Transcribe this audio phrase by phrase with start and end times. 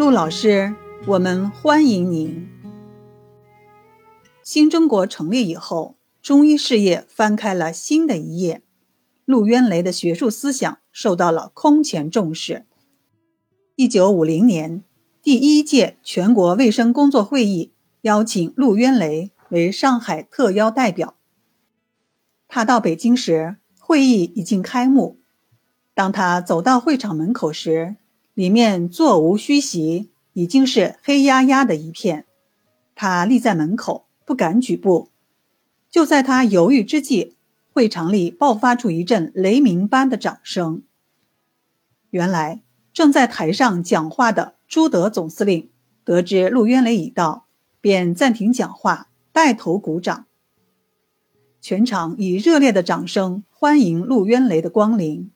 [0.00, 0.74] 陆老师，
[1.08, 2.48] 我们欢迎您。
[4.42, 8.62] 新中国成立以后，中医事业翻开了新的一页。
[9.26, 12.64] 陆渊雷的学术思想受到了空前重视。
[13.76, 14.82] 一九五零年，
[15.22, 21.16] 第一届全国卫生工作会议邀请陆渊雷为上海特邀代表。
[22.48, 25.20] 他到北京时，会议已经开幕。
[25.92, 27.96] 当他走到会场门口时，
[28.34, 32.26] 里面座无虚席，已经是黑压压的一片。
[32.94, 35.08] 他立在门口，不敢举步。
[35.90, 37.34] 就在他犹豫之际，
[37.72, 40.82] 会场里爆发出一阵雷鸣般的掌声。
[42.10, 45.68] 原来正在台上讲话的朱德总司令
[46.04, 47.46] 得知陆渊雷已到，
[47.80, 50.26] 便暂停讲话，带头鼓掌。
[51.60, 55.30] 全场以热烈的掌声欢迎陆渊雷的光临。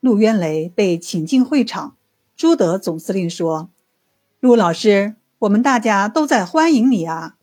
[0.00, 1.96] 陆渊雷被请进会场，
[2.34, 3.68] 朱德总司令说
[4.40, 7.36] ：“陆老师，我们大家都在欢迎你啊。”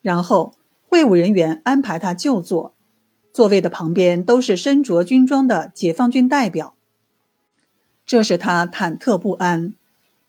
[0.00, 0.54] 然后
[0.86, 2.76] 会务人员安排他就坐，
[3.32, 6.76] 座位的旁边都是身着军装的解放军代表。
[8.06, 9.74] 这使他忐忑不安，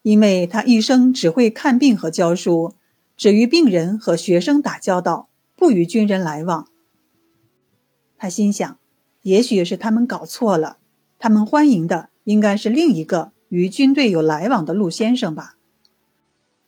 [0.01, 2.73] 因为他一生只会看病和教书，
[3.16, 6.67] 只与病人和学生打交道，不与军人来往。
[8.17, 8.80] 他心想。
[9.23, 10.77] 也许是他们搞错了，
[11.19, 15.58] 他们欢迎的应该是另一个与军队有来往的陆先生吧。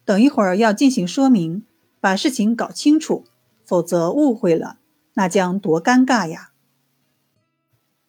[0.06, 1.66] 等一会儿要进行说明，
[2.00, 3.26] 把事情搞清楚，
[3.66, 4.78] 否则误会了，
[5.16, 6.52] 那将多尴尬呀！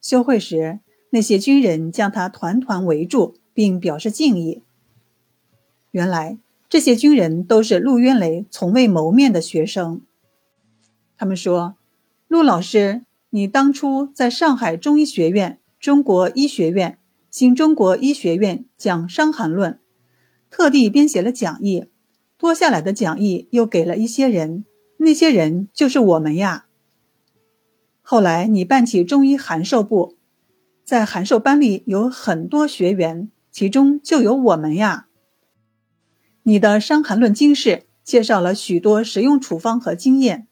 [0.01, 4.62] 休会时，那些军人将他团团围住，并表示敬意。
[5.92, 10.03] 原来这些军人都是陆渊雷从未谋面的学生。
[11.17, 11.77] 他们说
[12.29, 13.03] ：“陆老师。”
[13.34, 17.00] 你当初在上海中医学院、中国医学院、
[17.32, 19.72] 新中国医学院讲《伤寒论》，
[20.50, 21.86] 特地编写了讲义，
[22.38, 24.64] 多下来的讲义又给了一些人，
[24.98, 26.67] 那些人就是我们呀。
[28.02, 30.17] 后来你办起中医函授部，
[30.84, 35.08] 在函授班里有很多学员，其中就有我们呀。
[36.44, 40.46] 你的《伤寒论》经释介绍了许多实用处方和经验，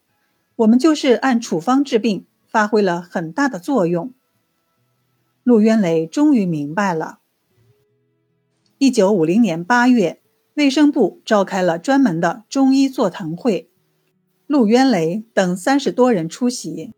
[0.57, 2.25] 我们就是按处方治病。
[2.53, 4.13] 发挥了很大的作用。
[5.43, 7.17] 陆渊雷终于明白了。
[8.77, 10.21] 一九五零年八月，
[10.53, 13.71] 卫生部召开了专门的中医座谈会，
[14.45, 16.93] 陆渊雷等三十多人出席。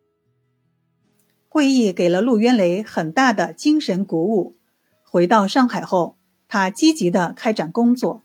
[1.48, 4.58] 会议给了陆渊雷很大的精神鼓舞。
[5.04, 6.18] 回到上海后，
[6.50, 8.24] 他积极地开展工作。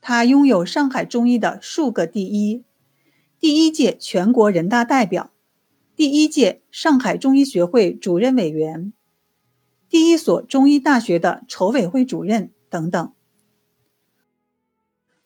[0.00, 2.64] 他拥有上海中医的数个第一：
[3.38, 5.30] 第一届全国人大代表。
[6.02, 8.92] 第一届上海中医学会主任委员，
[9.88, 13.12] 第一所中医大学的筹委会主任等等。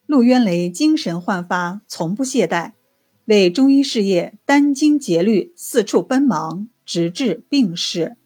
[0.04, 2.72] 陆渊雷精神焕发，从不懈怠，
[3.24, 8.18] 为中医事业殚精竭虑，四处奔忙，直至病逝。